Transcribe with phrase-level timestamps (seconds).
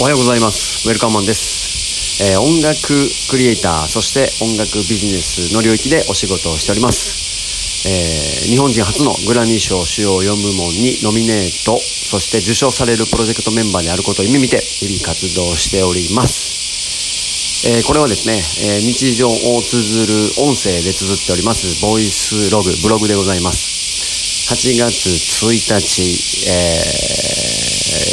[0.00, 0.86] おはようございます。
[0.86, 2.22] ウェルカムマンです。
[2.22, 2.94] えー音楽
[3.34, 7.82] クリエイター、そして音楽ビジネスの領域でお仕事をしております。
[7.90, 17.66] えー日本人初のグラミー賞主要4部門にノミネート、そして受賞されるプロジェクトメンバーであることを夢見て日々活動しております。
[17.66, 18.38] えーこれはですね、
[18.78, 19.34] え日常を
[19.66, 20.14] 綴る
[20.46, 24.54] 音声で綴っております、ボイスログ、ブログでございます。
[24.54, 26.06] 8月1日、
[26.46, 27.27] えー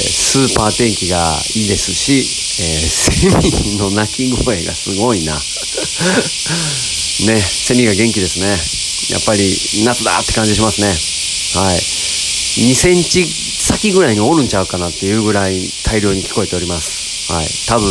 [0.06, 1.18] スーパー天気が
[1.56, 5.34] いいですし、えーセミの鳴き声がすごいな。
[5.34, 5.40] ね、
[7.40, 8.48] セミが元気ですね。
[9.16, 9.50] やっぱり
[9.86, 10.88] 夏だって感じしますね。
[11.62, 11.78] はい。
[11.78, 17.32] 2センチ先ぐらいにおるんちゃうかなっていうぐらい大量に聞こえております。
[17.32, 17.48] はい。
[17.68, 17.88] 多分、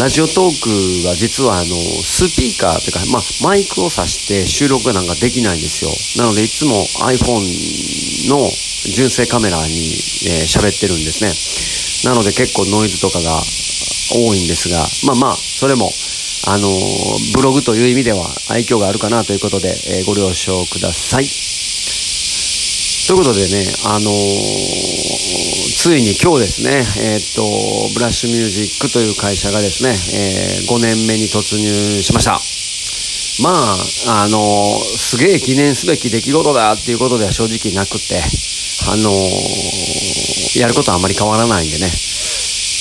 [0.00, 6.24] ラジオトークは実はあの、スピーカーというか、まあ、マイクを挿して収録なんかできないんですよ。
[6.24, 8.50] なのでいつも iPhone の
[8.90, 9.62] 純正カメラに
[10.26, 11.32] えー喋、ってるんですね。
[12.10, 13.30] なので結構ノイズとかが
[14.14, 15.90] 多いんですが、まあまあ、それも、
[16.48, 18.18] あのーブログという意味では
[18.50, 21.26] 愛嬌があるかなということで、えーご了承ください。
[23.06, 25.02] ということでね、あのー
[25.82, 27.42] ついに今日ですね、えっと、
[27.94, 32.38] ブラッシュミュージックという会社がですね、え5年目に突入しました。
[33.42, 38.22] まあ、あのすげえ記念すべき出来事だっていうことでは正直なくて、
[38.88, 41.90] あのーやることはあまり変わらないんでね。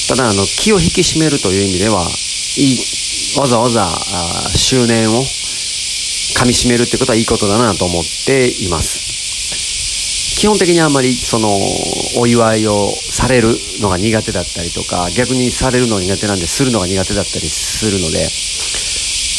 [0.09, 2.05] ただ、あの、気を引き締めるという意味では、
[2.57, 5.23] いい、わざわざ、あー周年を
[6.35, 9.11] 噛み締めるってことはいいことだなと思っています。
[10.41, 11.49] 基本的にあんまりその
[12.17, 18.25] お祝いをされるのが苦手だったりとか逆にされるのが苦手なんでするのが苦手だったりするので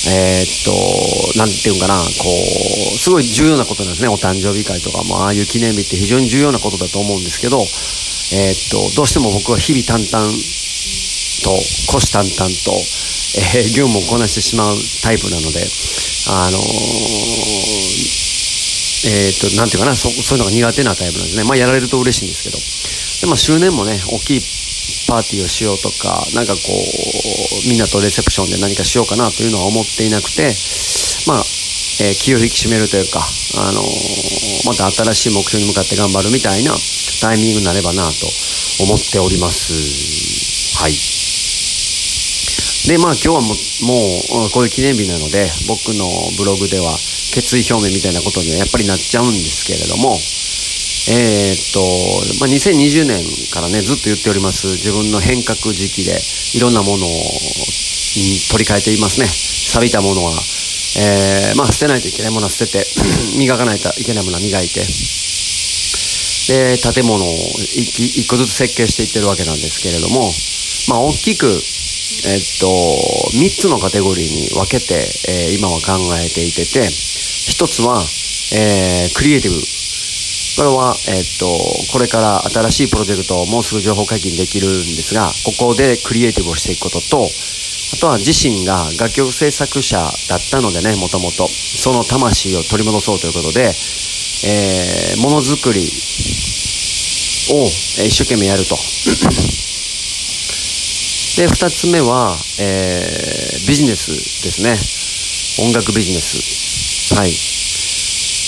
[0.08, 10.26] えーっとなんていうんかなこうすごい重要なことなんですねお誕生日会とかもああいう記念日って非常に重要なことだと思うんですけどえーっとどうしても僕は日々淡々
[11.42, 11.50] と
[11.90, 12.72] 虎視眈々と、
[13.54, 15.62] えー業務をこなしてしまうタイプなので
[16.28, 16.58] あの
[19.04, 21.44] えっ、と、なんていうかな、そそういうのが苦手なタイプなんですね。
[21.44, 22.58] まあ、やられると嬉しいんですけど。
[23.22, 24.40] で、まあ、周年もね、大きい
[25.08, 30.54] パーティーをしようとか、なんかこう、みんなとレセプションで何かしようかなというのは思っていなくて、
[31.26, 31.44] まあ、
[32.00, 36.72] えー気を引き締めるというか、あのーまた新しい目標に向かって頑張るみたいな
[37.20, 38.26] タイミングになればなと
[38.84, 39.74] 思っております。
[40.78, 40.94] はい。
[42.88, 43.54] で、まあ今日はも、
[44.38, 46.06] もう、こういう記念日なので、僕の
[46.38, 46.90] ブログでは
[47.32, 50.18] 決意表明みたいなことにはやっぱりなっちゃうんですけれども、
[51.10, 51.80] えーっと、
[52.38, 53.18] まあ、2020年
[53.50, 56.14] からね、ずっと言っております、自分の変革時期で、
[56.54, 57.08] いろんなものを、
[58.52, 59.26] 取り替えていますね。
[59.26, 60.32] 錆びたものは、
[60.98, 62.86] えーまあ、捨てないといけないものは捨てて、
[63.40, 64.80] 磨かないといけないものは磨いて、
[66.48, 67.28] で、建物を
[67.74, 70.30] 一気一個ずつ設計していってるわけなんですけれども、
[70.88, 72.68] まあ、大きく、えっと、
[73.34, 74.94] 3つのカテゴリーに分けて、
[75.28, 77.98] えー今は考えていてて、1つは、
[78.54, 79.81] えークリエイティブ。
[80.56, 81.46] これは、えっと、
[81.92, 87.28] これから新しいプロジェクトをもうすぐ情報解禁できるんですが、ここでクリエイティブをしていくことと、あ
[87.96, 91.48] とは自身が楽曲制作者だったのでね、もともと。
[91.48, 93.72] その魂を取り戻そうということで、
[94.44, 95.84] えーものづくりを
[97.64, 98.76] 一生懸命やると。
[101.36, 104.10] で、二つ目は、えービジネス
[104.42, 104.76] ですね。
[105.66, 107.14] 音楽ビジネス。
[107.14, 107.51] はい。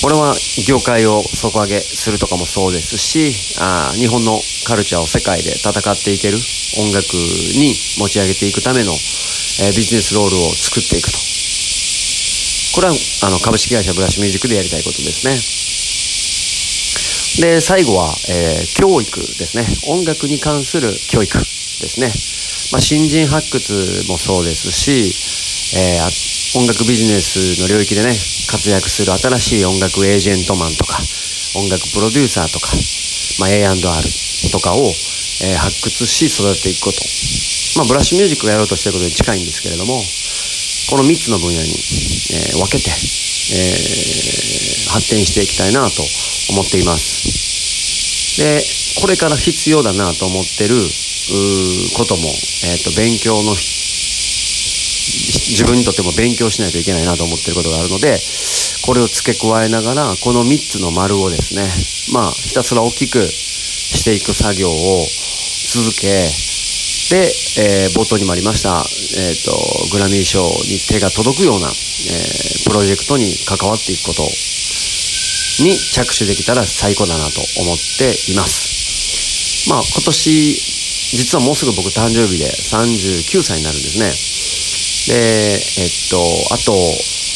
[0.04, 0.36] これは
[0.68, 4.38] 業界を底上げするとかもそうですし、あ日本の
[4.68, 6.36] カルチャーを世界で戦っていける
[6.76, 11.16] 音楽に持ち上げていくための、えービジネスロールを作っていくと。
[12.76, 12.94] これは
[13.24, 15.24] あの株式会社ブラッシュミュージックでやりたいことです
[17.40, 17.48] ね。
[17.48, 19.08] で、最後は、えー教育
[19.40, 19.64] ですね。
[19.88, 21.38] 音楽に関する教育
[21.80, 22.12] ですね。
[22.76, 25.16] まあ、新人発掘もそうですし、
[25.80, 28.12] えー音楽ビジネスの領域でね、
[28.54, 31.02] 活躍する新しい音楽エージェントマンとか、
[31.58, 32.70] 音楽プロデューサーとか、
[33.42, 33.74] まあ、A&R
[34.54, 34.86] とかを、
[35.42, 37.02] えー発掘し育てていくこと。
[37.82, 40.04] まあ、ブラッシュミュージックがやろうとしてることに近いんですけれども、こ
[41.02, 42.94] の3つの分野に、えー分けて、えー
[44.94, 46.06] 発展していきたいなと
[46.54, 48.38] 思っています。
[48.38, 48.62] で、
[49.02, 50.76] これから必要だなと思ってる
[51.98, 52.30] ことも、
[52.70, 53.52] えっ、と、勉強の
[55.04, 58.16] 自分にとっても勉強しないといけないなと思ってることがあるので、
[58.84, 61.64] これを付け加えながら、この3つの丸をですね、
[62.12, 65.06] まあ、ひたすら大きくしていく作業を
[65.68, 66.08] 続け、
[67.10, 67.28] で、
[67.60, 69.52] えー冒頭にもありました、えっ、と、
[69.92, 74.22] グラミー賞に手が届くような、えープロジェクトに関わっていくこと
[75.62, 79.68] に着手できたら最高だなと思っています。
[79.68, 80.74] まあ、今年
[81.14, 84.33] 実はもうすぐ僕誕生日で39歳になるんですね。
[85.08, 86.18] で、えっと、
[86.54, 86.72] あと、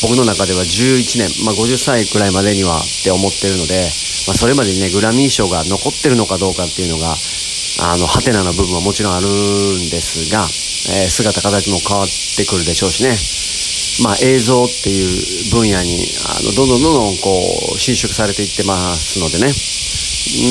[0.02, 3.82] 僕の中では11年、まあ、50歳くらいまでにはって思ってるので、
[4.26, 7.14] まあ、それまでにね、グラミー賞が残ってるのかどうかっていうのが、
[7.80, 10.42] あの、ハテナな部分はもちろんあるんですが、
[10.94, 13.16] えー、姿形も変わってくるでしょうしね。
[14.04, 19.52] まあ、映像っていう分野に、あの、どんどんどんどんこう、侵食されていってますのでね。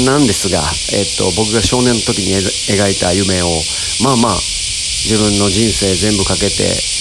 [0.05, 0.59] なんですが、
[0.93, 3.47] えっと、僕が少年の時に描いた夢を、
[4.03, 6.96] まあまあ、自分の人生全部かけて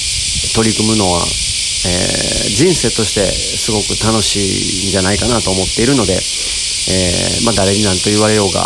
[0.54, 8.62] 取り組むのは、えー、人生としてすごく楽しいんじゃないかなと思っているので、えー、まあ、誰に何と言われようが、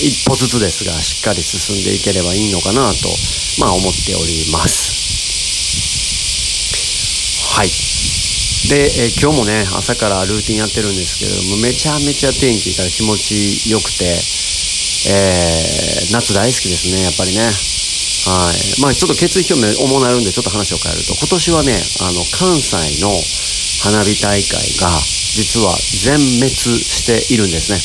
[0.00, 3.08] 一歩ずつですが、しっかり進んでいければいいのかなと、
[3.60, 4.96] まあ、思っております。
[7.56, 7.68] はい。
[8.68, 14.04] で、えー、今日もね、朝からルーティンやってるんですけれども、めちゃめちゃ天気が気持ちよくて、
[15.08, 17.67] えー、夏大好きですね、やっぱりね。
[18.28, 18.82] はい。
[18.84, 23.08] まあちょっと決意表明主なるんでちょっと話を変えると、今年はね、あの、関西の
[23.80, 24.92] 花火大会が
[25.32, 25.72] 実は
[26.04, 27.80] 全滅しているんですね。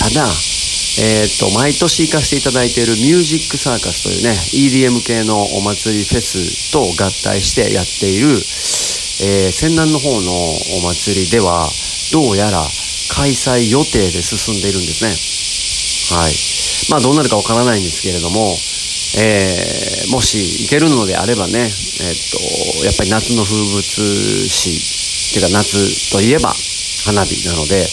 [0.00, 0.24] ただ、
[0.98, 11.68] えっ、と、毎年行かせていただいているミュージックサーカスというね、EDM 系のお祭りフェスと合体してやっている、えー、仙南の方のお祭りでは、
[12.12, 12.58] どうやら
[13.12, 16.18] 開催予定で進んでいるんですね。
[16.20, 16.34] はい。
[16.90, 18.56] まあどうなるかわからないんですけれども、
[19.18, 21.68] えー、もし行けるのであればね、えっ
[22.78, 24.70] と、やっぱり夏の風物詩、
[25.30, 26.54] っていうか夏といえば
[27.04, 27.86] 花火なので、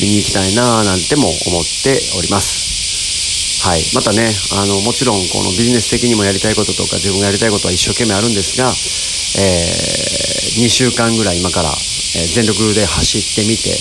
[0.00, 3.66] 見に行きたいなぁなんても思っております。
[3.66, 3.82] はい。
[3.94, 13.74] またね、あの、もちろんこのビジネス的にもやりたいこととか自分がやりたいことは一生懸命あるんですが、えー、2週間ぐらい今から、え、全力で走ってみて、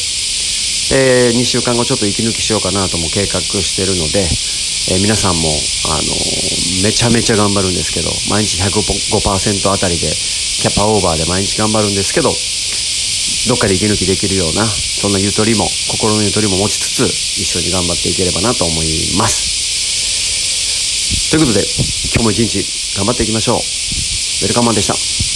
[0.89, 4.27] で、2週間後ちょっと息抜きしようかなとも計画してるので、
[4.89, 6.15] えー、皆さんも、あの、
[6.83, 12.35] めちゃめちゃ頑張るんですけど、毎日105%あたりで、キャパオーバーで毎日頑張るんですけど、ど
[13.55, 17.03] っかで息抜きできるような、そんなゆとりも、心のゆとりも持ちつつ、
[17.35, 18.87] 一緒に頑張っていければなと思い
[19.19, 19.57] ます。
[21.31, 21.67] ということで、
[22.15, 22.63] 今日も一日
[22.95, 23.57] 頑張っていきましょう。
[23.57, 25.26] ウェルカムマンでした。